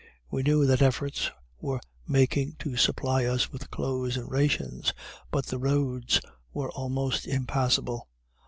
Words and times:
We 0.31 0.41
knew 0.41 0.65
that 0.65 0.81
efforts 0.81 1.29
were 1.59 1.79
making 2.07 2.55
to 2.57 2.75
supply 2.75 3.25
us 3.25 3.51
with 3.51 3.69
clothes 3.69 4.17
and 4.17 4.31
rations, 4.31 4.93
but 5.29 5.45
the 5.45 5.59
roads 5.59 6.19
were 6.51 6.71
almost 6.71 7.27
impassable. 7.27 8.09